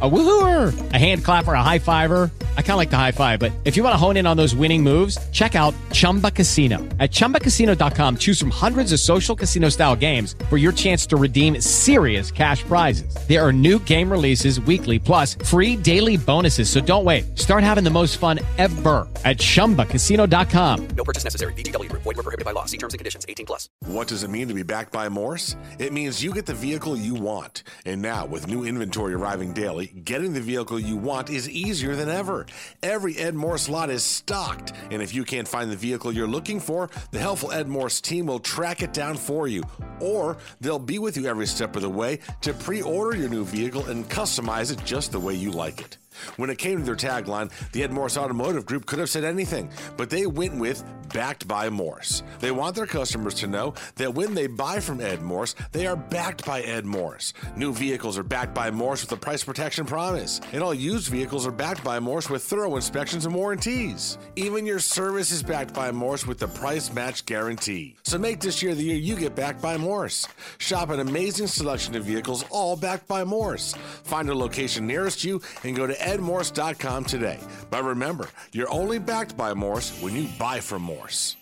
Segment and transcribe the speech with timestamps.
[0.00, 2.30] A woohooer, a hand clapper, a high fiver.
[2.56, 4.36] I kind of like the high five, but if you want to hone in on
[4.36, 6.78] those winning moves, check out Chumba Casino.
[7.00, 11.60] At ChumbaCasino.com, choose from hundreds of social casino style games for your chance to redeem
[11.60, 13.12] serious cash prizes.
[13.26, 16.70] There are new game releases weekly, plus free daily bonuses.
[16.70, 17.36] So don't wait.
[17.36, 20.88] Start having the most fun ever at ChumbaCasino.com.
[20.96, 21.52] No purchase necessary.
[21.54, 22.02] VGW Group.
[22.02, 22.66] Void were prohibited by law.
[22.66, 23.26] See terms and conditions.
[23.28, 23.68] 18 plus.
[23.80, 25.56] What does it mean to be backed by Morse?
[25.80, 27.64] It means you get the vehicle you want.
[27.84, 32.08] And now, with new inventory arriving daily, getting the vehicle you want is easier than
[32.08, 32.46] ever.
[32.82, 34.72] Every Ed Morse lot is stocked.
[34.90, 38.26] And if you can't find the vehicle you're looking for, the helpful Ed Morse team
[38.26, 39.62] will track it down for you.
[40.00, 43.44] Or they'll be with you every step of the way to pre order your new
[43.44, 45.96] vehicle and customize it just the way you like it.
[46.36, 49.70] When it came to their tagline, the Ed Morse Automotive Group could have said anything,
[49.96, 52.22] but they went with backed by Morse.
[52.40, 55.96] They want their customers to know that when they buy from Ed Morse, they are
[55.96, 57.32] backed by Ed Morse.
[57.56, 61.46] New vehicles are backed by Morse with a price protection promise, and all used vehicles
[61.46, 64.18] are backed by Morse with thorough inspections and warranties.
[64.36, 67.96] Even your service is backed by Morse with the price match guarantee.
[68.02, 70.28] So make this year the year you get backed by Morse.
[70.58, 73.74] Shop an amazing selection of vehicles, all backed by Morse.
[74.04, 77.38] Find a location nearest you and go to edmorse.com today.
[77.70, 81.36] But remember, you're only backed by Morse when you buy from Morse.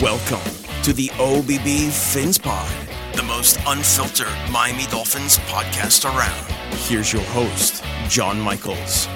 [0.00, 2.70] Welcome to the OBB Fins Pod,
[3.14, 6.46] the most unfiltered Miami Dolphins podcast around.
[6.80, 9.08] Here's your host, John Michaels.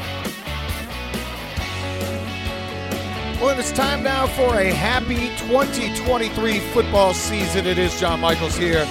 [3.40, 7.66] Well, it's time now for a happy 2023 football season.
[7.66, 8.84] It is John Michaels here,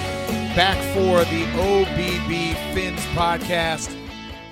[0.55, 3.95] back for the OBB Fins podcast.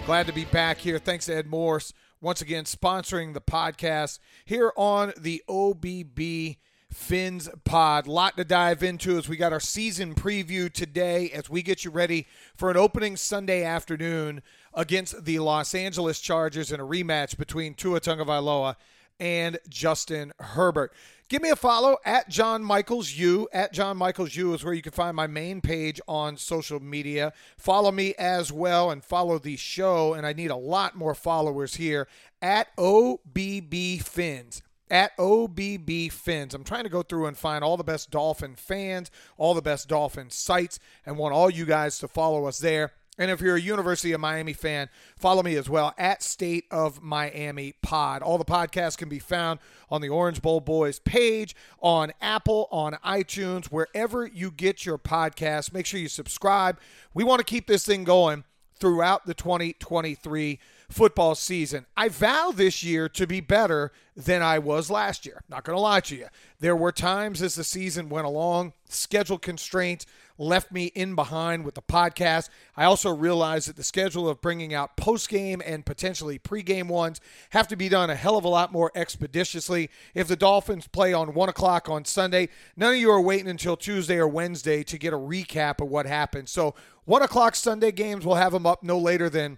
[0.06, 1.00] Glad to be back here.
[1.00, 6.58] Thanks to Ed Morse once again sponsoring the podcast here on the OBB
[6.94, 8.08] Fins Pod.
[8.08, 11.92] Lot to dive into as we got our season preview today as we get you
[11.92, 14.43] ready for an opening Sunday afternoon
[14.73, 18.76] against the Los Angeles Chargers in a rematch between Tua Tagovailoa
[19.20, 20.93] and Justin Herbert.
[21.30, 23.49] Give me a follow at John Michaels U.
[23.52, 27.33] At John Michaels U is where you can find my main page on social media.
[27.58, 30.14] Follow me as well and follow the show.
[30.14, 32.08] And I need a lot more followers here
[32.42, 34.61] at OBB Fins.
[34.89, 36.54] At OBB Fins.
[36.54, 39.89] I'm trying to go through and find all the best Dolphin fans, all the best
[39.89, 42.93] Dolphin sites, and want all you guys to follow us there.
[43.17, 47.02] And if you're a University of Miami fan, follow me as well at State of
[47.02, 48.22] Miami Pod.
[48.22, 52.94] All the podcasts can be found on the Orange Bowl Boys page, on Apple, on
[53.05, 55.73] iTunes, wherever you get your podcasts.
[55.73, 56.80] Make sure you subscribe.
[57.14, 58.44] We want to keep this thing going
[58.80, 61.86] throughout the 2023 football season.
[61.95, 65.42] I vow this year to be better than I was last year.
[65.49, 66.28] Not going to lie to you.
[66.60, 70.05] There were times as the season went along, schedule constraints
[70.37, 72.49] left me in behind with the podcast.
[72.75, 77.20] I also realized that the schedule of bringing out post game and potentially pre-game ones
[77.52, 79.89] have to be done a hell of a lot more expeditiously.
[80.14, 83.77] If the Dolphins play on one o'clock on Sunday, none of you are waiting until
[83.77, 86.49] Tuesday or Wednesday to get a recap of what happened.
[86.49, 86.75] So
[87.05, 89.58] one o'clock Sunday games, we'll have them up no later than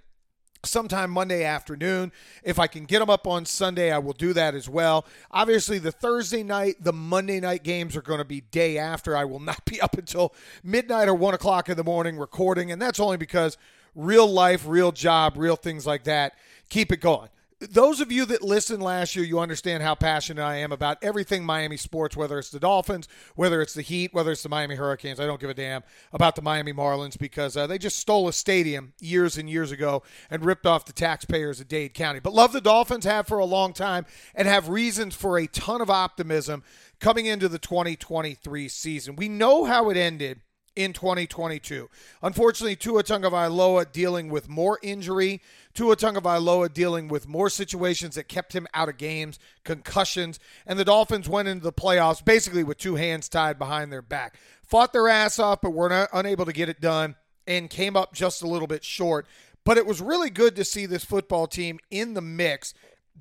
[0.64, 2.12] sometime Monday afternoon.
[2.44, 5.06] If I can get them up on Sunday, I will do that as well.
[5.31, 9.16] Obviously, the Thursday night, the Monday night games are going to be day after.
[9.16, 10.34] I will not be up until
[10.64, 13.58] midnight or one o'clock in the morning recording, and that's only because
[13.96, 16.34] real life, real job, real things like that
[16.70, 20.56] keep it going those of you that listened last year, you understand how passionate I
[20.58, 24.44] am about everything Miami sports, whether it's the Dolphins, whether it's the Heat, whether it's
[24.44, 25.20] the Miami Hurricanes.
[25.20, 25.84] I don't give a damn
[26.14, 30.03] about the Miami Marlins because uh, they just stole a stadium years and years ago
[30.30, 32.20] and ripped off the taxpayers of Dade County.
[32.20, 35.81] But love the Dolphins, have for a long time, and have reasons for a ton
[35.81, 36.64] of optimism
[37.00, 39.18] coming into the 2023 season.
[39.18, 40.40] We know how it ended
[40.75, 41.90] in 2022.
[42.22, 45.41] Unfortunately, Tua Tagovailoa dealing with more injury,
[45.74, 50.85] Tua Tagovailoa dealing with more situations that kept him out of games, concussions, and the
[50.85, 54.38] Dolphins went into the playoffs basically with two hands tied behind their back.
[54.64, 57.16] Fought their ass off, but were not, unable to get it done
[57.47, 59.28] and came up just a little bit short.
[59.66, 62.73] But it was really good to see this football team in the mix,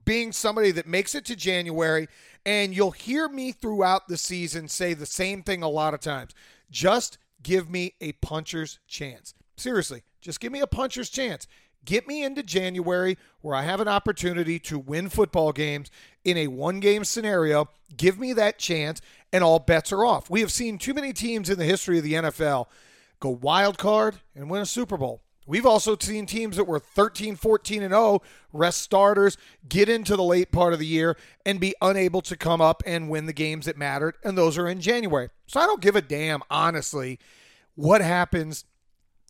[0.05, 2.08] being somebody that makes it to January.
[2.46, 6.34] And you'll hear me throughout the season say the same thing a lot of times.
[6.70, 9.35] Just give me a puncher's chance.
[9.56, 11.46] Seriously, just give me a puncher's chance.
[11.85, 15.90] Get me into January where I have an opportunity to win football games
[16.25, 17.69] in a one game scenario.
[17.96, 19.00] Give me that chance,
[19.32, 20.29] and all bets are off.
[20.29, 22.67] We have seen too many teams in the history of the NFL
[23.20, 27.35] go wild card and win a Super Bowl, We've also seen teams that were 13,
[27.35, 28.21] 14, and 0
[28.53, 31.17] rest starters, get into the late part of the year,
[31.47, 34.17] and be unable to come up and win the games that mattered.
[34.23, 35.31] And those are in January.
[35.47, 37.19] So I don't give a damn, honestly,
[37.75, 38.67] what happens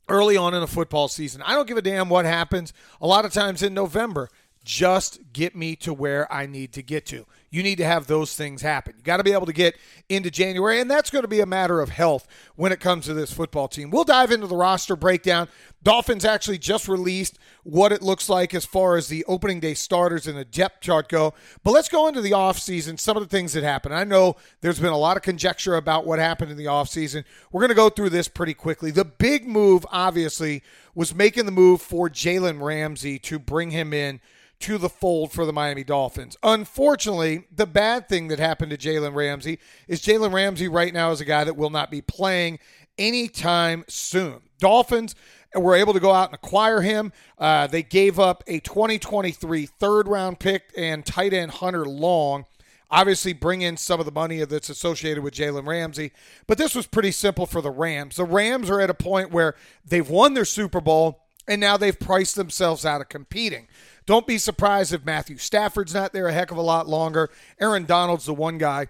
[0.09, 1.41] early on in a football season.
[1.43, 4.29] I don't give a damn what happens a lot of times in November.
[4.69, 7.25] Just get me to where I need to get to.
[7.49, 8.97] You need to have those things happen.
[8.99, 9.79] You got to be able to get
[10.11, 13.15] into January, and that's going to be a matter of health when it comes to
[13.15, 13.91] this football team.
[13.91, 15.49] We'll dive into the roster breakdown.
[15.83, 20.27] Dolphins actually just released what it looks like as far as the opening day starters
[20.27, 21.33] and the depth chart go.
[21.65, 23.95] But let's go into the offseason, some of the things that happened.
[23.95, 27.25] I know there's been a lot of conjecture about what happened in the offseason.
[27.53, 28.91] We're going to go through this pretty quickly.
[28.91, 30.63] The big move, obviously,
[30.95, 34.21] was making the move for Jalen Ramsey to bring him in
[34.61, 36.37] to the fold for the Miami Dolphins.
[36.43, 41.21] Unfortunately, the bad thing that happened to Jalen Ramsey is Jalen Ramsey right now is
[41.21, 42.59] a guy that will not be playing
[42.99, 44.41] anytime soon.
[44.59, 45.15] Dolphins
[45.55, 47.13] were able to go out and acquire him.
[47.39, 52.45] Uh, they gave up a 2023 third round pick and tight end Hunter Long.
[52.91, 56.11] Obviously, bring in some of the money that's associated with Jalen Ramsey.
[56.47, 58.17] But this was pretty simple for the Rams.
[58.17, 61.99] The Rams are at a point where they've won their Super Bowl and now they've
[61.99, 63.67] priced themselves out of competing.
[64.07, 67.31] Don't be surprised if Matthew Stafford's not there a heck of a lot longer.
[67.61, 68.89] Aaron Donald's the one guy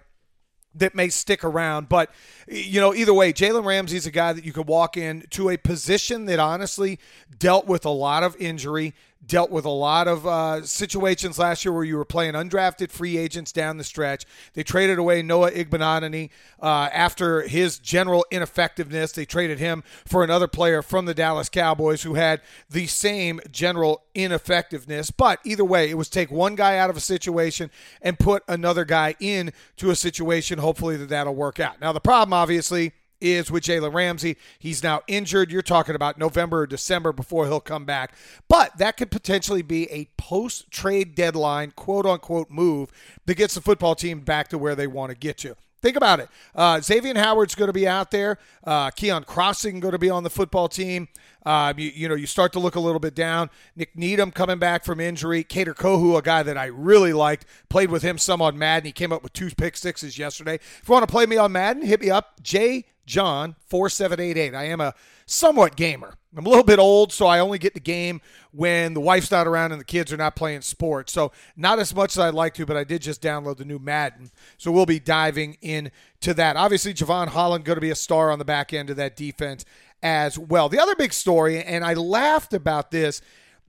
[0.75, 1.89] that may stick around.
[1.89, 2.11] But,
[2.47, 5.57] you know, either way, Jalen Ramsey's a guy that you could walk in to a
[5.57, 6.99] position that honestly
[7.37, 8.93] dealt with a lot of injury,
[9.25, 13.17] dealt with a lot of uh, situations last year where you were playing undrafted free
[13.17, 14.25] agents down the stretch.
[14.53, 16.29] They traded away Noah Igbinoghene
[16.61, 19.11] uh, after his general ineffectiveness.
[19.11, 24.03] They traded him for another player from the Dallas Cowboys who had the same general
[24.15, 25.11] ineffectiveness.
[25.11, 27.69] But either way, it was take one guy out of a situation
[28.01, 30.59] and put another guy in to a situation.
[30.59, 31.79] Hopefully that that'll work out.
[31.81, 34.37] Now the problem, obviously is with Jalen Ramsey.
[34.57, 35.51] He's now injured.
[35.51, 38.13] You're talking about November or December before he'll come back.
[38.47, 42.91] But that could potentially be a post trade deadline, quote unquote, move
[43.25, 45.55] that gets the football team back to where they want to get to.
[45.81, 46.29] Think about it.
[46.53, 48.37] Uh, Xavier Howard's going to be out there.
[48.65, 51.07] Uh, Keion Crossen going to be on the football team.
[51.45, 53.49] Uh, you, you, know, you start to look a little bit down.
[53.77, 55.43] Nik Needham coming back from injury.
[55.43, 58.87] Kader Kohou, a guy that I really liked, played with him some on Madden.
[58.87, 60.55] He came up with two pick sixes yesterday.
[60.55, 62.41] If you want to play me on Madden, hit me up.
[62.43, 64.53] J John 4788.
[64.53, 64.93] I am a
[65.25, 66.13] somewhat gamer.
[66.37, 68.21] I'm a little bit old, so I only get the game
[68.51, 71.11] when the wife's not around and the kids are not playing sports.
[71.11, 73.79] So not as much as I'd like to, but I did just download the new
[73.79, 74.29] Madden.
[74.57, 76.55] So we'll be diving into that.
[76.55, 79.65] Obviously, Jevon Holland going to be a star on the back end of that defense
[80.03, 80.69] as well.
[80.69, 83.21] The other big story, and I laughed about this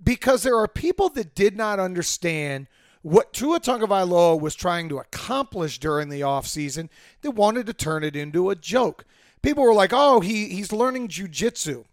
[0.05, 2.69] because there are people that did not understand–
[3.03, 6.91] what Tua Tagovailoa was trying to accomplish during the offseason,
[7.23, 9.07] they wanted to turn it into a joke
[9.43, 11.85] people were like, "Oh, he he's learning jujitsu."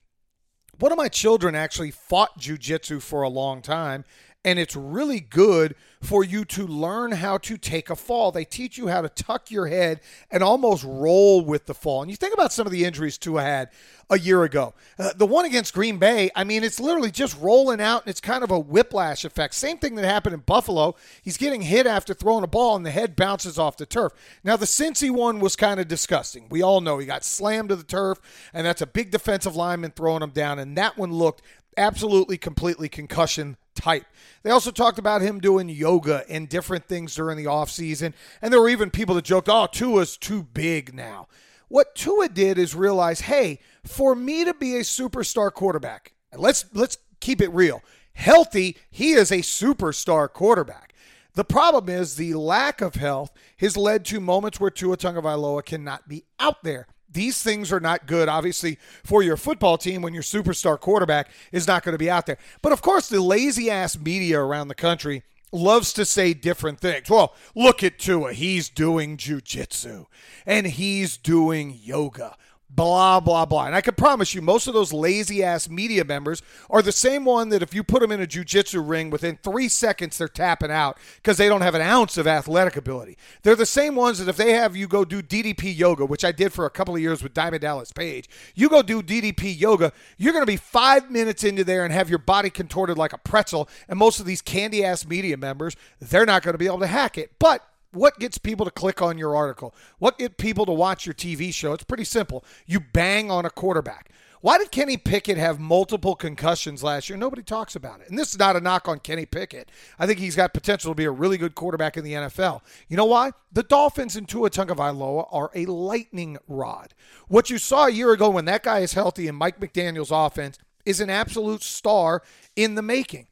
[0.79, 4.05] One of my children actually fought jujitsu for a long time,
[4.47, 8.31] and it's really good for you to learn how to take a fall.
[8.31, 9.99] They teach you how to tuck your head
[10.31, 12.01] and almost roll with the fall.
[12.01, 13.71] And you think about some of the injuries Tua had
[14.09, 14.73] a year ago.
[14.97, 18.21] Uh, the one against Green Bay, I mean, it's literally just rolling out, and it's
[18.21, 19.53] kind of a whiplash effect.
[19.53, 20.95] Same thing that happened in Buffalo.
[21.21, 24.13] He's getting hit after throwing a ball, and the head bounces off the turf.
[24.45, 26.47] Now, the Cincy one was kind of disgusting.
[26.49, 28.21] We all know he got slammed to the turf,
[28.53, 31.41] and that's a big defensive lineman throwing him down, and that one looked
[31.75, 34.05] absolutely, completely concussion type.
[34.43, 38.13] They also talked about him doing yoga and different things during the offseason.
[38.41, 41.27] And there were even people that joked, oh, Tua's too big now.
[41.69, 46.97] What Tua did is realize, hey, for me to be a superstar quarterback, let's let's
[47.19, 47.81] keep it real.
[48.13, 50.93] Healthy, he is a superstar quarterback.
[51.33, 56.07] The problem is the lack of health has led to moments where Tua Tagovailoa cannot
[56.07, 56.87] be out there.
[57.11, 61.67] These things are not good, obviously, for your football team when your superstar quarterback is
[61.67, 62.37] not going to be out there.
[62.61, 67.09] But of course, the lazy ass media around the country loves to say different things.
[67.09, 68.33] Well, look at Tua.
[68.33, 70.05] He's doing jujitsu
[70.45, 72.35] and he's doing yoga
[72.69, 73.65] blah, blah, blah.
[73.65, 77.25] And I can promise you, most of those lazy ass media members are the same
[77.25, 80.71] one that if you put them in a jujitsu ring, within three seconds, they're tapping
[80.71, 83.17] out because they don't have an ounce of athletic ability.
[83.43, 86.31] They're the same ones that if they have you go do DDP yoga, which I
[86.31, 89.93] did for a couple of years with Diamond Dallas Page, you go do DDP yoga,
[90.17, 93.17] you're going to be five minutes into there and have your body contorted like a
[93.17, 93.69] pretzel.
[93.87, 96.87] And most of these candy ass media members, they're not going to be able to
[96.87, 97.31] hack it.
[97.39, 99.73] But what gets people to click on your article?
[99.99, 101.73] What get people to watch your TV show?
[101.73, 102.43] It's pretty simple.
[102.65, 104.11] You bang on a quarterback.
[104.41, 107.17] Why did Kenny Pickett have multiple concussions last year?
[107.17, 108.09] Nobody talks about it.
[108.09, 109.71] And this is not a knock on Kenny Pickett.
[109.97, 112.61] I think he's got potential to be a really good quarterback in the NFL.
[112.87, 113.31] You know why?
[113.51, 116.93] The Dolphins and Tua Tagovailoa are a lightning rod.
[117.27, 120.59] What you saw a year ago when that guy is healthy and Mike McDaniel's offense
[120.85, 122.21] is an absolute star
[122.55, 123.27] in the making.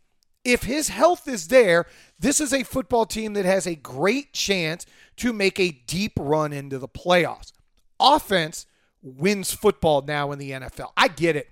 [0.45, 1.87] If his health is there,
[2.19, 4.85] this is a football team that has a great chance
[5.17, 7.51] to make a deep run into the playoffs.
[7.99, 8.67] Offense
[9.01, 10.91] wins football now in the NFL.
[10.95, 11.49] I get it.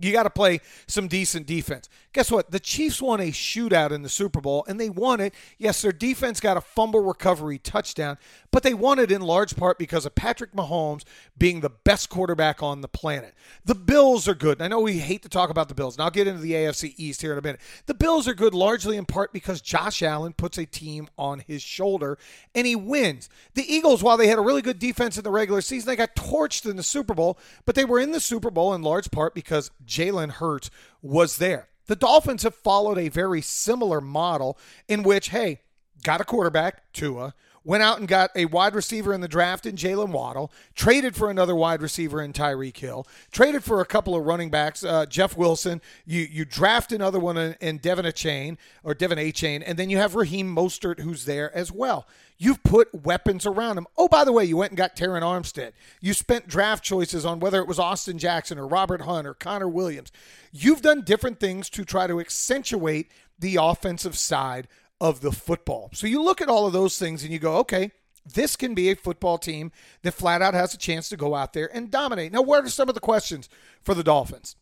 [0.00, 1.88] You got to play some decent defense.
[2.12, 2.50] Guess what?
[2.50, 5.34] The Chiefs won a shootout in the Super Bowl, and they won it.
[5.56, 8.18] Yes, their defense got a fumble recovery touchdown,
[8.50, 11.02] but they won it in large part because of Patrick Mahomes
[11.38, 13.34] being the best quarterback on the planet.
[13.64, 14.60] The Bills are good.
[14.60, 16.94] I know we hate to talk about the Bills, and I'll get into the AFC
[16.96, 17.60] East here in a minute.
[17.86, 21.62] The Bills are good largely in part because Josh Allen puts a team on his
[21.62, 22.18] shoulder,
[22.54, 23.28] and he wins.
[23.54, 26.14] The Eagles, while they had a really good defense in the regular season, they got
[26.16, 29.34] torched in the Super Bowl, but they were in the Super Bowl in large part
[29.34, 30.70] because Jalen Hurts
[31.02, 31.68] was there.
[31.86, 35.60] The Dolphins have followed a very similar model in which, hey,
[36.02, 37.34] got a quarterback, Tua,
[37.64, 41.30] went out and got a wide receiver in the draft in Jaylen Waddle, traded for
[41.30, 45.36] another wide receiver in Tyreek Hill, traded for a couple of running backs, uh, Jeff
[45.36, 45.80] Wilson.
[46.04, 49.96] You you draft another one in, in Devin Achane or Devin Achane, and then you
[49.96, 52.06] have Raheem Mostert who's there as well.
[52.36, 53.86] You've put weapons around him.
[53.96, 55.72] Oh, by the way, you went and got Terron Armstead.
[56.00, 59.68] You spent draft choices on whether it was Austin Jackson or Robert Hunt or Connor
[59.68, 60.10] Williams.
[60.52, 64.68] You've done different things to try to accentuate the offensive side
[65.04, 65.90] of the football.
[65.92, 67.92] So you look at all of those things and you go, okay,
[68.24, 69.70] this can be a football team
[70.00, 72.32] that flat out has a chance to go out there and dominate.
[72.32, 73.50] Now, what are some of the questions
[73.82, 74.56] for the Dolphins?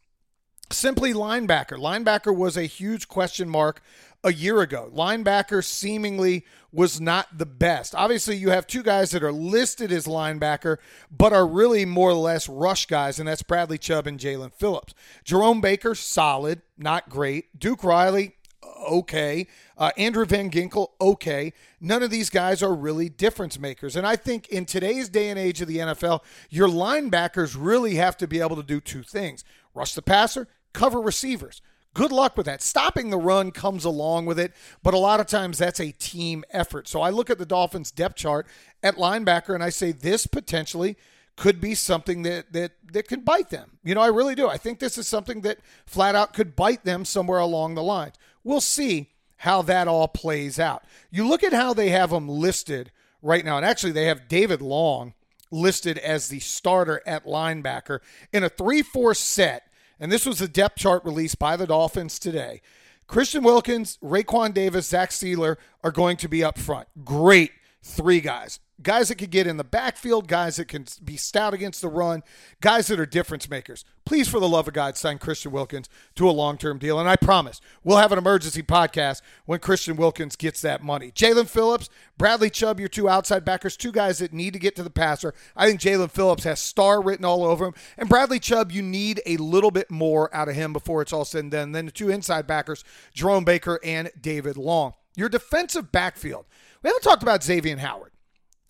[0.72, 1.78] Simply linebacker.
[1.78, 3.82] Linebacker was a huge question mark
[4.24, 4.90] a year ago.
[4.92, 7.94] Linebacker seemingly was not the best.
[7.94, 12.14] Obviously, you have two guys that are listed as linebacker, but are really more or
[12.14, 14.92] less rush guys, and that's Bradley Chubb and Jaelan Phillips.
[15.22, 17.56] Jerome Baker, solid, not great.
[17.56, 19.46] Duke Riley, okay.
[19.76, 21.52] Uh, Andrew Van Ginkel, okay.
[21.80, 23.96] None of these guys are really difference makers.
[23.96, 28.16] And I think in today's day and age of the NFL, your linebackers really have
[28.18, 31.62] to be able to do two things rush the passer, cover receivers.
[31.94, 32.62] Good luck with that.
[32.62, 34.52] Stopping the run comes along with it,
[34.82, 36.88] but a lot of times that's a team effort.
[36.88, 38.46] So I look at the Dolphins depth chart
[38.82, 40.96] at linebacker and I say this potentially
[41.36, 43.78] could be something that that that could bite them.
[43.84, 44.48] You know, I really do.
[44.48, 48.14] I think this is something that flat out could bite them somewhere along the lines.
[48.44, 50.84] We'll see how that all plays out.
[51.10, 54.62] You look at how they have them listed right now, and actually they have David
[54.62, 55.14] Long
[55.50, 58.00] listed as the starter at linebacker
[58.32, 59.64] in a 3-4 set
[60.02, 62.60] and this was the depth chart released by the Dolphins today.
[63.06, 66.88] Christian Wilkins, Raekwon Davis, Zach Sieler are going to be up front.
[67.04, 67.52] Great
[67.84, 71.80] three guys guys that could get in the backfield, guys that can be stout against
[71.82, 72.22] the run,
[72.60, 73.84] guys that are difference makers.
[74.04, 76.98] Please, for the love of God, sign Christian Wilkins to a long term deal.
[76.98, 81.12] And I promise we'll have an emergency podcast when Christian Wilkins gets that money.
[81.12, 84.82] Jaelan Phillips, Bradley Chubb, your two outside backers, two guys that need to get to
[84.82, 85.34] the passer.
[85.56, 87.74] I think Jaelan Phillips has star written all over him.
[87.96, 91.24] And Bradley Chubb, you need a little bit more out of him before it's all
[91.24, 91.72] said and done.
[91.72, 94.94] Then the two inside backers, Jerome Baker and David Long.
[95.14, 96.46] Your defensive backfield.
[96.82, 98.11] We haven't talked about Xavier Howard.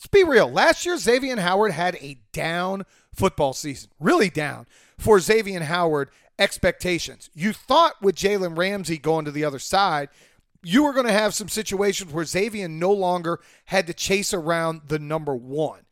[0.03, 0.51] Let's be real.
[0.51, 2.83] Last year, Xavier Howard had a down
[3.15, 4.67] football season, really down
[4.99, 7.31] for Xavier Howard expectations.
[7.35, 10.09] You thought with Jalen Ramsey going to the other side,
[10.61, 14.83] you were going to have some situations where Xavier no longer had to chase around
[14.89, 15.83] the number one.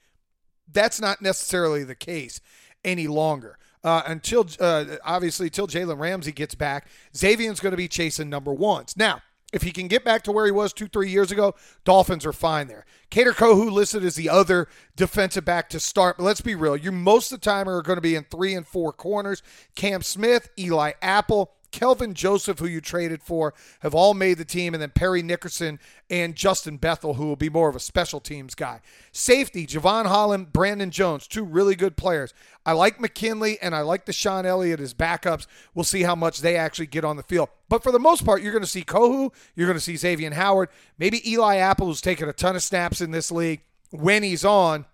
[0.72, 2.40] That's not necessarily the case
[2.84, 3.58] any longer.
[3.84, 8.52] Uh, until uh, obviously, until Jalen Ramsey gets back, Xavier's going to be chasing number
[8.52, 8.96] ones.
[8.96, 9.22] Now,
[9.52, 11.54] if he can get back to where he was two, three years ago,
[11.84, 12.86] Dolphins are fine there.
[13.10, 16.76] Kader Kohou listed as the other defensive back to start, but let's be real.
[16.76, 19.42] You most of the time are going to be in three and four corners.
[19.74, 24.74] Cam Smith, Eli Apple, Kelvin Joseph, who you traded for, have all made the team,
[24.74, 28.54] and then Parry Nickerson and Justin Bethel, who will be more of a special teams
[28.54, 28.80] guy.
[29.12, 32.34] Safety, Jevon Holland, Brandon Jones, two really good players.
[32.66, 35.46] I like McKinley and I like DeShon Elliott as backups.
[35.74, 37.48] We'll see how much they actually get on the field.
[37.68, 40.32] But for the most part, you're going to see Kohou, you're going to see Xavier
[40.34, 44.44] Howard, maybe Eli Apple, who's taken a ton of snaps in this league when he's
[44.44, 44.86] on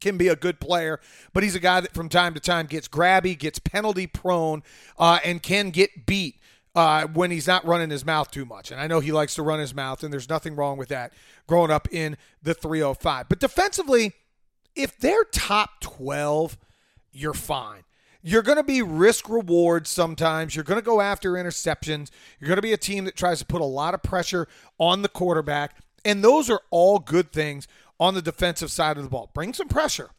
[0.00, 1.00] can be a good player,
[1.32, 4.62] but he's a guy that from time to time gets grabby, gets penalty prone,
[4.98, 6.36] uh, and can get beat
[6.74, 8.70] uh, when he's not running his mouth too much.
[8.70, 11.12] And I know he likes to run his mouth, and there's nothing wrong with that
[11.46, 13.28] growing up in the 305.
[13.28, 14.12] But defensively,
[14.74, 16.58] if they're top 12,
[17.12, 17.82] you're fine.
[18.22, 20.54] You're going to be risk reward sometimes.
[20.54, 22.10] You're going to go after interceptions.
[22.38, 24.46] You're going to be a team that tries to put a lot of pressure
[24.78, 25.76] on the quarterback.
[26.04, 29.30] And those are all good things on the defensive side of the ball.
[29.32, 30.10] Bring some pressure.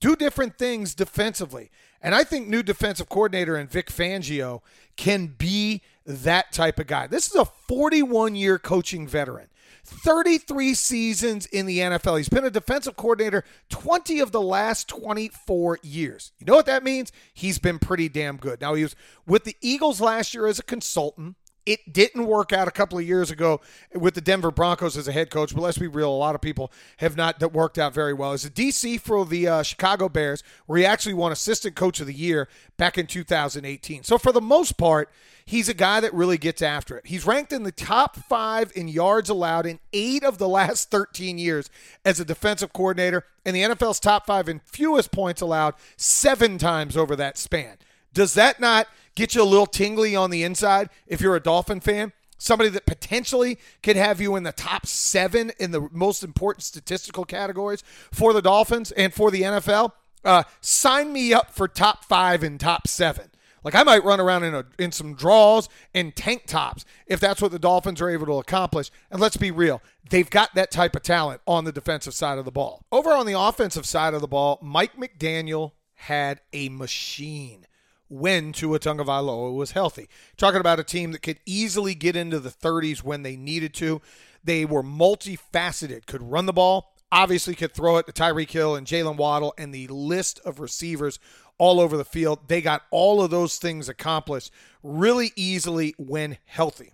[0.00, 1.70] Do different things defensively.
[2.02, 4.60] And I think new defensive coordinator and Vic Fangio
[4.96, 7.06] can be that type of guy.
[7.06, 9.48] This is a 41 year coaching veteran.
[9.86, 12.18] 33 seasons in the NFL.
[12.18, 16.32] He's been a defensive coordinator 20 of the last 24 years.
[16.38, 17.12] You know what that means?
[17.32, 18.60] He's been pretty damn good.
[18.60, 18.96] Now, he was
[19.26, 21.36] with the Eagles last year as a consultant.
[21.66, 23.60] It didn't work out a couple of years ago
[23.92, 26.40] with the Denver Broncos as a head coach, but let's be real, a lot of
[26.40, 28.32] people have not that worked out very well.
[28.32, 32.06] As a DC for the uh, Chicago Bears, where he actually won Assistant Coach of
[32.06, 34.04] the Year back in 2018.
[34.04, 35.10] So for the most part,
[35.44, 37.06] he's a guy that really gets after it.
[37.06, 41.36] He's ranked in the top five in yards allowed in eight of the last 13
[41.38, 41.68] years
[42.04, 46.96] as a defensive coordinator, and the NFL's top five in fewest points allowed seven times
[46.96, 47.78] over that span.
[48.16, 51.80] Does that not get you a little tingly on the inside if you're a Dolphin
[51.80, 52.14] fan?
[52.38, 57.26] Somebody that potentially could have you in the top seven in the most important statistical
[57.26, 59.92] categories for the Dolphins and for the NFL.
[60.24, 63.30] Uh, sign me up for top five and top seven.
[63.62, 67.42] Like I might run around in a, in some draws and tank tops if that's
[67.42, 68.90] what the Dolphins are able to accomplish.
[69.10, 72.46] And let's be real, they've got that type of talent on the defensive side of
[72.46, 72.80] the ball.
[72.90, 77.66] Over on the offensive side of the ball, Mike McDaniel had a machine
[78.08, 80.08] when Tua Tagovailoa was healthy.
[80.36, 84.00] Talking about a team that could easily get into the 30s when they needed to.
[84.44, 88.86] They were multifaceted, could run the ball, obviously could throw it to Tyreek Hill and
[88.86, 91.18] Jaylen Waddle and the list of receivers
[91.58, 92.48] all over the field.
[92.48, 96.92] They got all of those things accomplished really easily when healthy.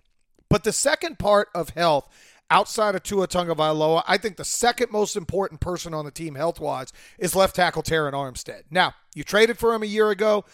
[0.49, 2.07] But the second part of health
[2.49, 6.93] outside of Tua Tagovailoa, I think the second most important person on the team health-wise
[7.17, 8.63] is left tackle Terron Armstead.
[8.69, 10.45] Now, you traded for him a year ago.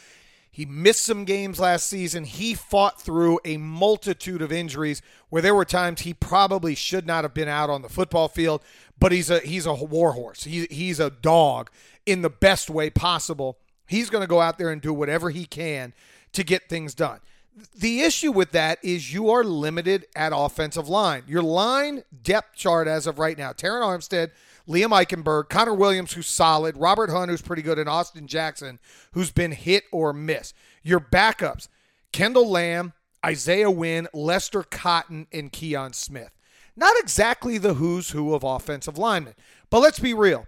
[0.59, 2.25] He missed some games last season.
[2.25, 7.23] He fought through a multitude of injuries where there were times he probably should not
[7.23, 8.61] have been out on the football field,
[8.99, 10.43] but he's a he's a warhorse.
[10.43, 11.69] He, he's a dog
[12.05, 13.57] in the best way possible.
[13.87, 15.93] He's going to go out there and do whatever he can
[16.33, 17.21] to get things done.
[17.73, 21.23] The issue with that is you are limited at offensive line.
[21.25, 24.31] Your line depth chart as of right now, Terron Armstead–
[24.69, 28.79] Liam Eichenberg, Connor Williams, who's solid, Robert Hunt, who's pretty good, and Austin Jackson,
[29.13, 30.53] who's been hit or miss.
[30.83, 31.67] Your backups,
[32.11, 32.93] Kendall Lamm,
[33.25, 36.31] Isaiah Wynn, Lester Cotton, and Kion Smith.
[36.75, 39.33] Not exactly the who's who of offensive linemen,
[39.71, 40.45] but let's be real.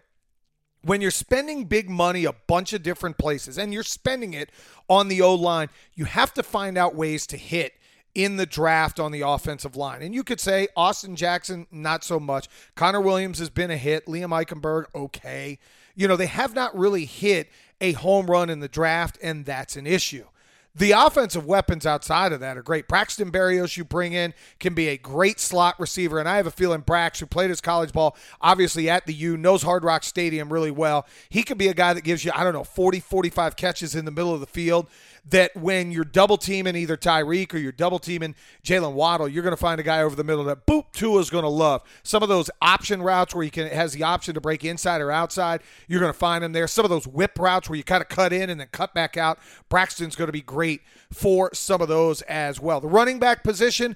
[0.84, 4.50] When you're spending big money a bunch of different places and you're spending it
[4.88, 7.74] on the O line, you have to find out ways to hit
[8.14, 10.02] in the draft on the offensive line.
[10.02, 12.48] And you could say Austin Jackson, not so much.
[12.76, 14.06] Connor Williams has been a hit.
[14.06, 15.60] Liam Eichenberg, okay.
[15.96, 19.76] You know, they have not really hit a home run in the draft, and that's
[19.76, 20.26] an issue.
[20.74, 22.88] The offensive weapons outside of that are great.
[22.88, 26.18] Braxton Berrios, you bring in, can be a great slot receiver.
[26.18, 29.36] And I have a feeling Brax, who played his college ball, obviously at the U,
[29.36, 31.06] knows Hard Rock Stadium really well.
[31.28, 34.06] He could be a guy that gives you, I don't know, 40, 45 catches in
[34.06, 34.88] the middle of the field
[35.30, 39.56] that when you're double teaming either Tyreek or you're double teaming Jaylen Waddle, you're going
[39.56, 41.84] to find a guy over the middle that boop Tua's going to love.
[42.04, 45.12] Some of those option routes where he can has the option to break inside or
[45.12, 46.68] outside, you're going to find him there.
[46.68, 49.16] Some of those whip routes where you kind of cut in and then cut back
[49.16, 50.82] out, Braxton's going to be great
[51.12, 52.82] for some of those as well.
[52.82, 53.96] The running back position,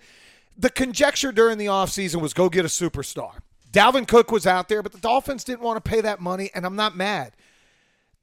[0.57, 3.39] the conjecture during the offseason was go get a superstar.
[3.71, 6.65] Dalvin Cook was out there, but the Dolphins didn't want to pay that money, and
[6.65, 7.33] I'm not mad.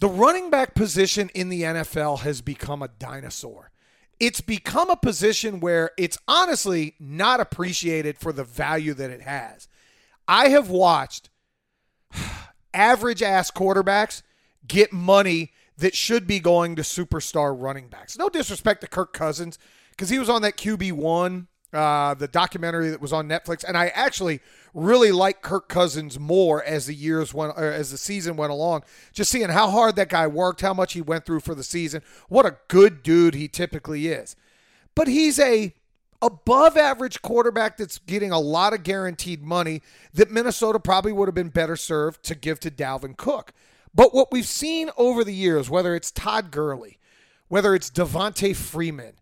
[0.03, 3.71] The running back position in the NFL has become a dinosaur.
[4.19, 9.69] It's become a position where it's honestly not appreciated for the value that it has.
[10.27, 11.31] I have watched
[12.75, 14.23] average ass quarterbacks
[14.67, 18.19] get money that should be going to superstar running backs.
[18.19, 19.57] No disrespect to Kirk Cousins
[19.91, 23.89] because he was on that QB1, uh, the documentary that was on Netflix, and I
[23.89, 24.41] actually
[24.75, 28.85] really like Kirk Cousins more as the years went as the season went along.
[29.13, 32.03] Just seeing how hard that guy worked, how much he went through for the season.
[32.29, 34.37] What a good dude he typically is.
[34.95, 35.75] But he's a
[36.21, 39.83] above average quarterback that's getting a lot of guaranteed money
[40.15, 43.53] that Minnesota probably would have been better served to give to Dalvin Cook.
[43.95, 46.99] But what we've seen over the years, whether it's Todd Gurley,
[47.49, 49.15] whether it's Devonta Freeman,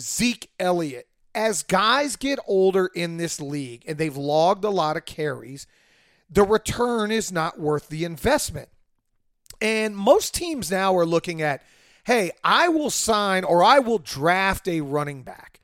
[0.00, 5.04] Zeke Elliott, as guys get older in this league and they've logged a lot of
[5.04, 5.66] carries,
[6.30, 8.70] the return is not worth the investment.
[9.60, 11.62] And most teams now are looking at,
[12.04, 15.60] hey, I will sign or I will draft a running back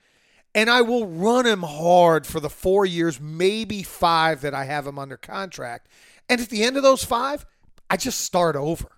[0.54, 4.86] and I will run him hard for the four years, maybe five that I have
[4.86, 5.88] him under contract.
[6.28, 7.46] And at the end of those five,
[7.88, 8.88] I just start over.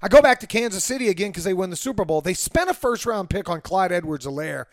[0.00, 2.20] I go back to Kansas City again because they win the Super Bowl.
[2.20, 4.66] They spent a first round pick on Clyde Edwards Helaire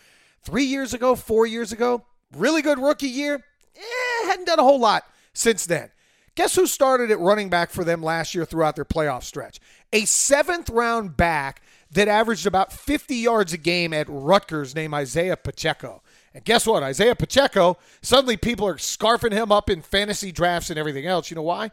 [0.44, 2.06] three years ago, four years ago.
[2.36, 3.44] Really good rookie year.
[3.76, 5.90] Eh, hadn't done a whole lot since then.
[6.36, 9.60] Guess who started at running back for them last year throughout their playoff stretch?
[9.92, 15.38] A seventh round back that averaged about 50 yards a game at Rutgers named Isaiah
[15.38, 16.04] Pacheco.
[16.34, 16.84] And guess what?
[16.84, 21.32] Isaiah Pacheco, suddenly people are scarfing him up in fantasy drafts and everything else.
[21.32, 21.72] You know why?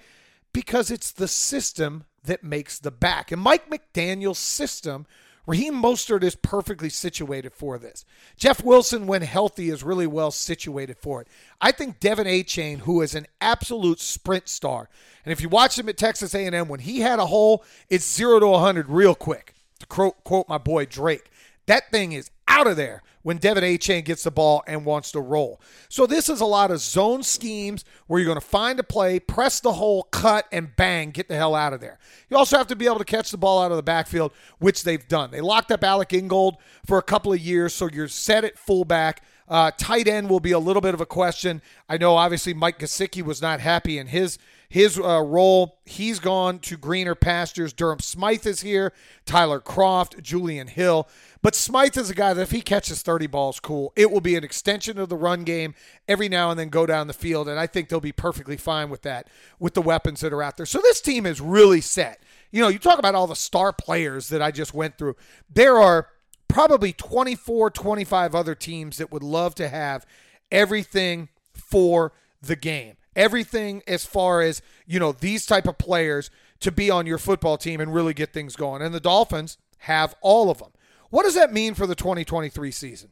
[0.55, 3.33] Because it's the system that makes the back.
[3.33, 5.07] And Mike McDaniel's system,
[5.46, 8.04] Raheem Mostert is perfectly situated for this.
[8.37, 11.28] Jeff Wilson, when healthy, is really well situated for it.
[11.61, 14.88] I think Devin Achane, who is an absolute sprint star,
[15.24, 18.40] and if you watch him at Texas A&M, when he had a hole, it's zero
[18.40, 19.54] to 100 real quick.
[19.80, 21.30] To quote, quote my boy Drake,
[21.66, 25.21] that thing is out of there when Devin Achane gets the ball and wants to
[25.21, 25.61] roll.
[25.88, 29.19] So this is a lot of zone schemes where you're going to find a play,
[29.19, 31.99] press the hole, cut, and bang, get the hell out of there.
[32.29, 34.85] You also have to be able to catch the ball out of the backfield, which
[34.85, 35.31] they've done.
[35.31, 39.23] They locked up Alec Ingold for a couple of years, so you're set at fullback.
[39.49, 41.61] Uh, tight end will be a little bit of a question.
[41.88, 44.38] I know obviously Mike Gesicki was not happy in his
[44.74, 45.78] his uh, role.
[45.84, 47.72] He's gone to greener pastures.
[47.72, 48.92] Durham Smythe is here.
[49.24, 51.08] Tyler Kroft, Julian Hill.
[51.42, 53.92] But Smythe is a guy that if he catches 30 balls, cool.
[53.94, 55.76] It will be an extension of the run game
[56.08, 57.48] every now and then go down the field.
[57.48, 59.28] And I think they'll be perfectly fine with that
[59.60, 60.66] with the weapons that are out there.
[60.66, 62.24] So this team is really set.
[62.50, 65.14] You know, you talk about all the star players that I just went through.
[65.48, 66.08] There are
[66.48, 70.04] probably 24, 25 other teams that would love to have
[70.50, 72.96] everything for the game.
[73.16, 77.57] Everything as far as, you know, these type of players to be on your football
[77.57, 78.83] team and really get things going.
[78.83, 80.70] And the Dolphins have all of them.
[81.11, 83.11] What does that mean for the 2023 season?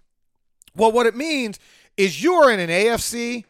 [0.74, 1.58] Well, what it means
[1.96, 3.44] is you're in an AFC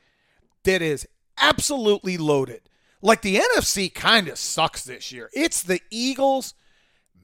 [0.64, 1.06] that is
[1.38, 2.62] absolutely loaded.
[3.00, 5.30] Like the NFC kind of sucks this year.
[5.32, 6.54] It's the Eagles,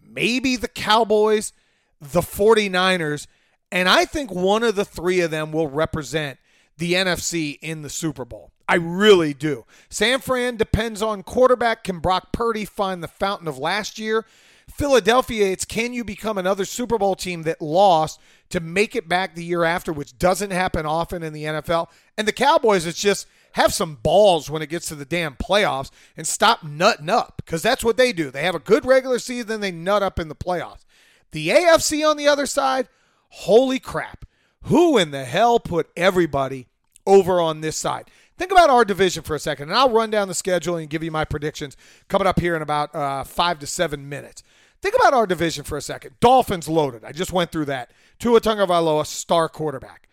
[0.03, 1.53] maybe the Cowboys,
[2.01, 3.27] the 49ers,
[3.71, 6.39] and I think one of the three of them will represent
[6.79, 8.53] the NFC in the Super Bowl.
[8.69, 9.65] I really do.
[9.89, 11.85] San Fran depends on quarterback.
[11.85, 14.27] Can Brock Purdy find the fountain of last year?
[14.71, 19.35] Philadelphia, it's can you become another Super Bowl team that lost to make it back
[19.35, 21.89] the year after, which doesn't happen often in the NFL.
[22.17, 25.91] And the Cowboys, it's just have some balls when it gets to the damn playoffs
[26.17, 28.31] and stop nutting up because that's what they do.
[28.31, 30.85] They have a good regular season, then they nut up in the playoffs.
[31.33, 32.89] The AFC on the other side,
[33.31, 34.25] holy crap.
[34.65, 36.69] Who in the hell put everybody
[37.07, 38.11] over on this side?
[38.39, 41.03] Think about our division for a second, and I'll run down the schedule and give
[41.03, 44.45] you my predictions coming up here in about uh, five to seven minutes.
[44.81, 46.15] Think about our division for a second.
[46.21, 47.05] Dolphins loaded.
[47.05, 47.91] I just went through that.
[48.21, 50.09] Tua Tagovailoa, star quarterback.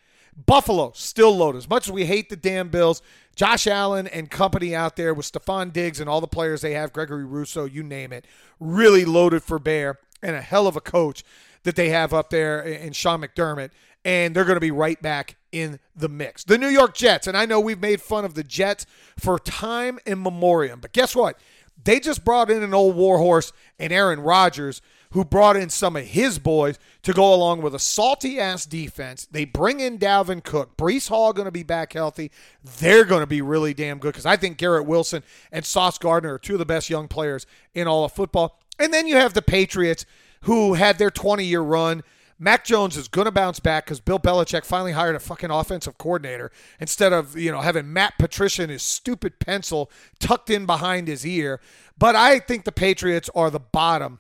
[0.48, 1.60] Buffalo still loaded.
[1.60, 3.04] As much as we hate the damn Bills,
[3.36, 6.92] Josh Allen and company out there with Stefon Diggs and all the players they have,
[6.92, 8.26] Gregory Rousseau, you name it,
[8.60, 11.24] really loaded for bear and a hell of a coach
[11.64, 13.70] that they have up there in Sean McDermott.
[14.06, 16.44] And they're going to be right back in the mix.
[16.44, 18.86] The New York Jets, and I know we've made fun of the Jets
[19.18, 21.38] for time in memoriam, but guess what?
[21.84, 26.04] They just brought in an old warhorse and Aaron Rodgers, who brought in some of
[26.04, 29.28] his boys to go along with a salty ass defense.
[29.32, 30.76] They bring in Dalvin Cook.
[30.76, 32.32] Breece Hall going to be back healthy.
[32.80, 36.34] They're going to be really damn good because I think Garrett Wilson and Sauce Gardner
[36.34, 38.60] are two of the best young players in all of football.
[38.78, 40.06] And then you have the Patriots
[40.42, 42.04] who had their 20 year run.
[42.38, 45.98] Mac Jones is going to bounce back because Bill Belichick finally hired a fucking offensive
[45.98, 51.08] coordinator instead of, you know, having Matt Patricia and his stupid pencil tucked in behind
[51.08, 51.62] his ear.
[51.98, 54.20] But I think the Patriots are the bottom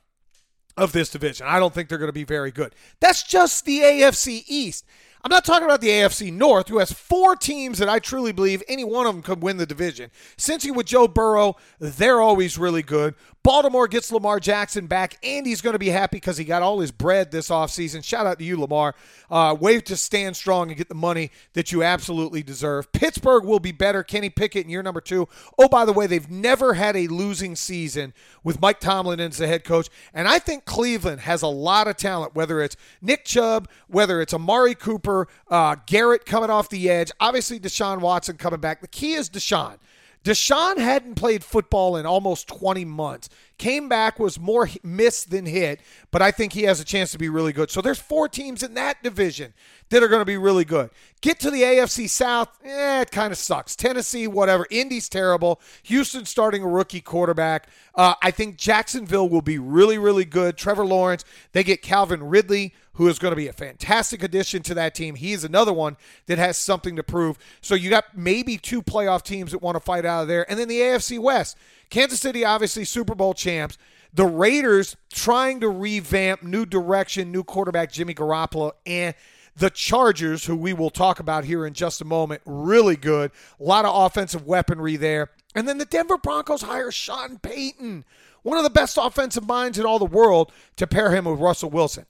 [0.77, 1.47] of this division.
[1.47, 2.73] I don't think they're going to be very good.
[2.99, 4.85] That's just the AFC East.
[5.25, 8.61] I'm not talking about the AFC North, who has four teams that I truly believe
[8.67, 10.11] any one of them could win the division.
[10.37, 13.15] Since Cincy with Joe Burrow, they're always really good.
[13.45, 15.19] Baltimore gets Lamar Jackson back.
[15.23, 18.03] and he's going to be happy because he got all his bread this offseason.
[18.03, 18.95] Shout out to you, Lamar.
[19.29, 22.91] Uh, way to stand strong and get the money that you absolutely deserve.
[22.91, 24.01] Pittsburgh will be better.
[24.01, 25.27] Kenny Pickett in year number two.
[25.59, 29.45] Oh, by the way, they've never had a losing season with Mike Tomlin as the
[29.45, 29.89] head coach.
[30.11, 34.33] And I think Cleveland has a lot of talent, whether it's Nick Chubb, whether it's
[34.33, 38.81] Amari Cooper, uh, Garrett coming off the edge, obviously Deshaun Watson coming back.
[38.81, 39.77] The key is Deshaun.
[40.25, 43.29] Deshaun hadn't played football in almost 20 months.
[43.57, 45.79] Came back, was more missed than hit,
[46.11, 47.71] but I think he has a chance to be really good.
[47.71, 49.53] So there's four teams in that division
[49.89, 50.89] that are going to be really good.
[51.21, 53.75] Get to the AFC South, eh, it kind of sucks.
[53.75, 54.67] Tennessee, whatever.
[54.69, 55.61] Indy's terrible.
[55.83, 57.69] Houston starting a rookie quarterback.
[57.93, 60.57] Uh, I think Jacksonville will be really, really good.
[60.57, 61.23] Trevor Lawrence.
[61.53, 65.15] They get Calvin Ridley who is going to be a fantastic addition to that team.
[65.15, 67.37] He is another one that has something to prove.
[67.61, 70.49] So you got maybe two playoff teams that want to fight out of there.
[70.49, 71.57] And then the AFC West.
[71.89, 73.77] Kansas City, obviously, Super Bowl champs.
[74.13, 79.13] The Raiders trying to revamp, new direction, new quarterback, Jimmy Garoppolo, and
[79.57, 83.31] the Chargers, who we will talk about here in just a moment, really good.
[83.59, 85.31] A lot of offensive weaponry there.
[85.53, 88.05] And then the Denver Broncos hire Sean Payton,
[88.43, 91.69] one of the best offensive minds in all the world, to pair him with Russell
[91.69, 92.05] Wilson.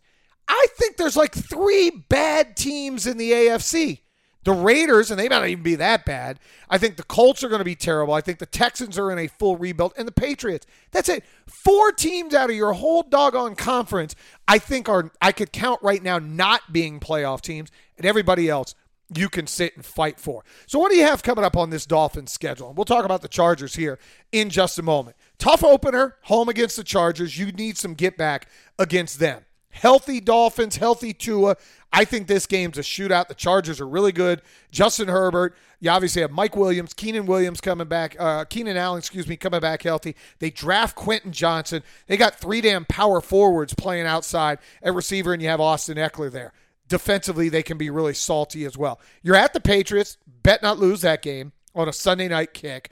[0.47, 4.01] I think there's like three bad teams in the AFC.
[4.45, 6.39] The Raiders, and they might not even be that bad.
[6.69, 8.13] I think the Colts are going to be terrible.
[8.13, 10.65] I think the Texans are in a full rebuild, and the Patriots.
[10.91, 11.25] That's it.
[11.45, 14.15] Four teams out of your whole doggone conference,
[14.47, 18.75] I think are I could count right now not being playoff teams, and everybody else
[19.13, 20.43] you can sit and fight for.
[20.65, 22.73] So, what do you have coming up on this Dolphins schedule?
[22.73, 23.99] We'll talk about the Chargers here
[24.31, 25.15] in just a moment.
[25.37, 27.37] Tough opener, home against the Chargers.
[27.37, 28.47] You need some get back
[28.79, 29.45] against them.
[29.75, 31.57] Healthy Dolphins, healthy Tua.
[31.91, 33.27] I think this game's a shootout.
[33.27, 34.41] The Chargers are really good.
[34.71, 35.53] Justin Herbert.
[35.81, 39.59] You obviously have Mike Williams, Keenan Williams coming back, uh, Keenan Allen, excuse me, coming
[39.59, 40.15] back healthy.
[40.39, 41.83] They draft Quentin Johnston.
[42.07, 46.31] They got three damn power forwards playing outside at receiver, and you have Austin Ekeler
[46.31, 46.53] there.
[46.87, 49.01] Defensively, they can be really salty as well.
[49.23, 50.17] You're at the Patriots.
[50.41, 52.91] Bet not lose that game on a Sunday night kick.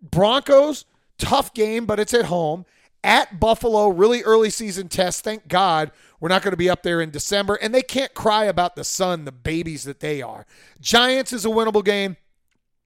[0.00, 0.86] Broncos,
[1.18, 2.64] tough game, but it's at home.
[3.04, 5.24] At Buffalo, really early season test.
[5.24, 5.90] Thank God
[6.22, 8.84] we're not going to be up there in December, and they can't cry about the
[8.84, 10.46] sun, the babies that they are.
[10.80, 12.16] Giants is a winnable game.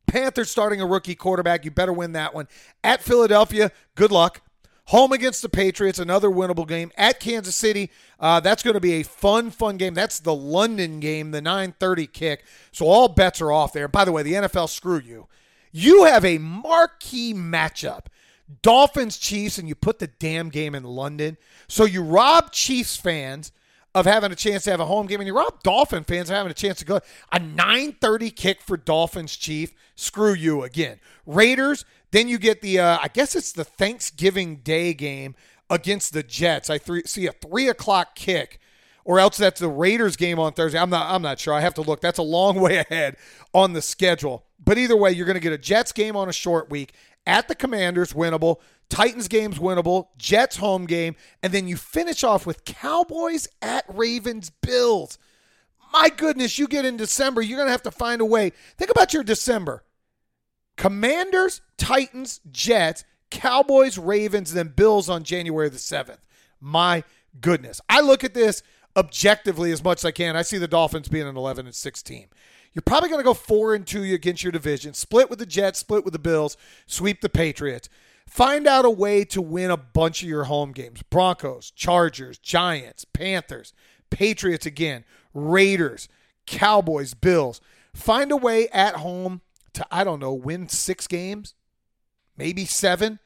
[0.06, 1.62] Panthers starting a rookie quarterback.
[1.62, 2.48] You better win that one.
[2.82, 4.40] At Philadelphia, good luck.
[4.86, 6.90] Home against the Patriots, another winnable game.
[6.96, 9.92] At Kansas City, uh, that's going to be a fun, fun game.
[9.92, 12.42] That's the London game, the 9:30 kick.
[12.72, 13.86] So all bets are off there.
[13.86, 15.26] By the way, the NFL, screw you.
[15.72, 18.06] You have a marquee matchup.
[18.62, 21.36] Dolphins Chiefs and you put the damn game in London.
[21.68, 23.52] So you rob Chiefs fans
[23.94, 26.36] of having a chance to have a home game and you rob Dolphin fans of
[26.36, 27.00] having a chance to go
[27.32, 29.72] a 9:30 kick for Dolphins Chief.
[29.94, 31.00] Screw you again.
[31.24, 35.34] Raiders, then you get the uh, I guess it's the Thanksgiving Day game
[35.70, 36.70] against the Jets.
[36.70, 38.60] I see a three o'clock kick
[39.06, 40.78] or else that's the Raiders game on Thursday.
[40.78, 41.54] I'm not I'm not sure.
[41.54, 42.00] I have to look.
[42.00, 43.16] That's a long way ahead
[43.54, 44.44] on the schedule.
[44.62, 46.92] But either way, you're going to get a Jets game on a short week
[47.26, 48.60] at the Commanders, winnable.
[48.88, 50.08] Titans game's winnable.
[50.16, 55.18] Jets home game, and then you finish off with Cowboys at Ravens, Bills.
[55.92, 58.52] My goodness, you get in December, you're going to have to find a way.
[58.76, 59.84] Think about your December.
[60.76, 66.18] Commanders, Titans, Jets, Cowboys, Ravens, then Bills on January the 7th.
[66.60, 67.02] My
[67.40, 67.80] goodness.
[67.88, 68.62] I look at this
[68.96, 70.36] objectively as much as I can.
[70.36, 72.28] I see the Dolphins being an 11 and 6 team.
[72.76, 75.78] You're probably going to go 4 and 2 against your division, split with the Jets,
[75.78, 77.88] split with the Bills, sweep the Patriots.
[78.28, 81.02] Find out a way to win a bunch of your home games.
[81.08, 83.72] Broncos, Chargers, Giants, Panthers,
[84.10, 86.06] Patriots again, Raiders,
[86.44, 87.62] Cowboys, Bills.
[87.94, 89.40] Find a way at home
[89.72, 91.54] to I don't know, win 6 games,
[92.36, 93.20] maybe 7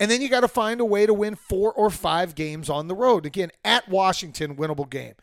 [0.00, 2.88] and then you got to find a way to win four or five games on
[2.88, 3.24] the road.
[3.24, 5.14] Again, at Washington, winnable game.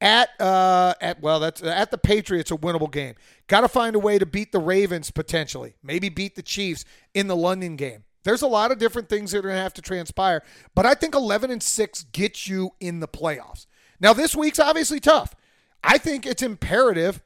[0.00, 3.14] At uh, at well, that's at the Patriots, a winnable game.
[3.46, 5.76] Got to find a way to beat the Ravens potentially.
[5.82, 8.04] Maybe beat the Chiefs in the London game.
[8.22, 10.42] There's a lot of different things that are going to have to transpire,
[10.74, 13.66] but I think 11 and 6 gets you in the playoffs.
[14.00, 15.34] Now, this week's obviously tough.
[15.84, 17.22] I think it's imperative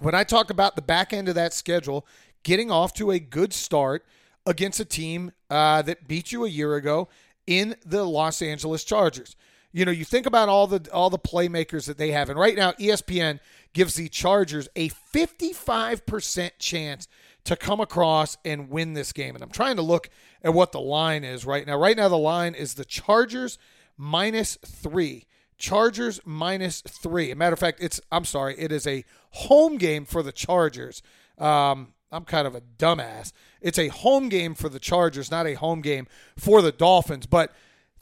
[0.00, 2.06] when I talk about the back end of that schedule,
[2.42, 4.04] getting off to a good start
[4.46, 7.08] against a team uh, that beat you a year ago
[7.46, 9.34] in the Los Angeles Chargers.
[9.72, 12.56] You know, you think about all the all the playmakers that they have, and right
[12.56, 13.38] now ESPN
[13.74, 17.06] gives the Chargers a 55% chance
[17.44, 19.34] to come across and win this game.
[19.34, 20.10] And I'm trying to look
[20.42, 21.78] at what the line is right now.
[21.78, 23.58] Right now, the line is the Chargers
[23.96, 25.26] minus three.
[25.58, 27.30] Chargers minus three.
[27.30, 31.02] A matter of fact, it's I'm sorry, it is a home game for the Chargers.
[31.36, 33.32] Um, I'm kind of a dumbass.
[33.60, 37.26] It's a home game for the Chargers, not a home game for the Dolphins.
[37.26, 37.52] But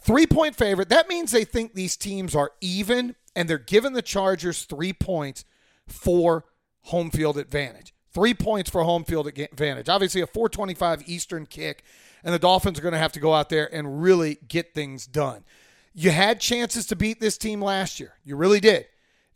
[0.06, 4.02] three point favorite, that means they think these teams are even and they're giving the
[4.02, 5.44] Chargers three points
[5.86, 6.44] for
[6.82, 7.92] home field advantage.
[8.12, 9.90] Three points for home field advantage.
[9.90, 11.84] Obviously, a 425 Eastern kick,
[12.24, 15.06] and the Dolphins are going to have to go out there and really get things
[15.06, 15.44] done.
[15.92, 18.14] You had chances to beat this team last year.
[18.24, 18.86] You really did.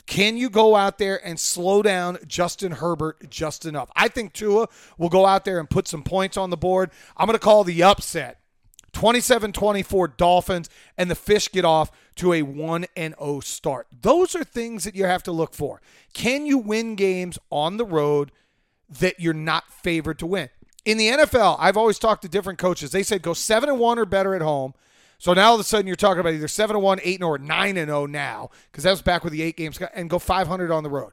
[0.07, 3.91] Can you go out there and slow down Justin Herbert just enough?
[3.95, 6.91] I think Tua will go out there and put some points on the board.
[7.17, 8.40] I'm going to call the upset
[9.01, 13.87] 27 24 Dolphins, and the Fish get off to a 1 0 start.
[14.03, 15.81] Those are things that you have to look for.
[16.13, 18.31] Can you win games on the road
[19.01, 20.51] that you're not favored to win?
[20.85, 22.91] In the NFL, I've always talked to different coaches.
[22.91, 24.75] They said go 7 and 1 or better at home
[25.21, 27.25] so now all of a sudden you're talking about either 7 and 1, 8 and
[27.25, 30.09] oh, or 9 and 0 now because that was back with the 8 games and
[30.09, 31.13] go 500 on the road.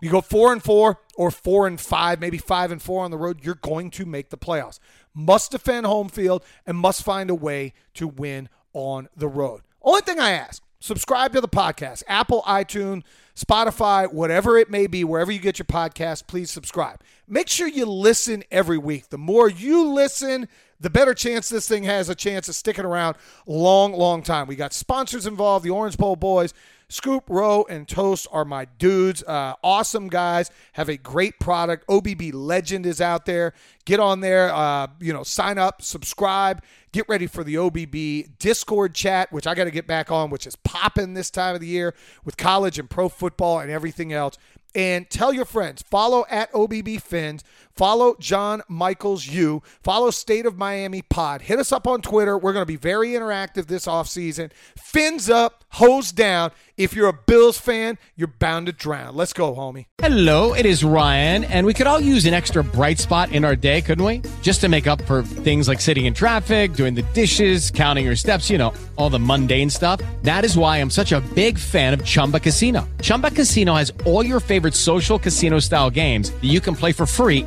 [0.00, 3.18] You go 4 and 4 or 4 and 5, maybe 5 and 4 on the
[3.18, 4.80] road, you're going to make the playoffs.
[5.14, 9.62] Must defend home field and must find a way to win on the road.
[9.82, 12.02] Only thing I ask, subscribe to the podcast.
[12.08, 13.02] Apple, iTunes,
[13.36, 17.00] Spotify, whatever it may be, wherever you get your podcast, please subscribe.
[17.26, 19.08] Make sure you listen every week.
[19.08, 20.48] The more you listen,
[20.82, 23.16] the better chance this thing has a chance of sticking around
[23.46, 24.48] long, long time.
[24.48, 26.52] We got sponsors involved, the Orange Bowl boys.
[26.88, 29.22] Scoop, Row, and Toast are my dudes.
[29.22, 30.50] Uh, awesome guys.
[30.72, 31.86] Have a great product.
[31.88, 33.54] OBB Legend is out there.
[33.86, 34.52] Get on there.
[34.52, 36.62] Uh, you know, sign up, subscribe.
[36.92, 40.46] Get ready for the OBB Discord chat, which I got to get back on, which
[40.46, 41.94] is popping this time of the year
[42.26, 44.36] with college and pro football and everything else
[44.74, 45.82] and tell your friends.
[45.82, 47.44] Follow at OBB Fins.
[47.74, 49.62] Follow John Michaels U.
[49.82, 51.42] Follow State of Miami Pod.
[51.42, 52.36] Hit us up on Twitter.
[52.36, 54.50] We're going to be very interactive this offseason.
[54.76, 56.50] Fins up, hose down.
[56.76, 59.14] If you're a Bills fan, you're bound to drown.
[59.14, 59.86] Let's go, homie.
[59.98, 63.54] Hello, it is Ryan, and we could all use an extra bright spot in our
[63.54, 64.22] day, couldn't we?
[64.40, 68.16] Just to make up for things like sitting in traffic, doing the dishes, counting your
[68.16, 70.00] steps, you know, all the mundane stuff.
[70.22, 72.88] That is why I'm such a big fan of Chumba Casino.
[73.00, 77.06] Chumba Casino has all your favorite social casino style games that you can play for
[77.06, 77.46] free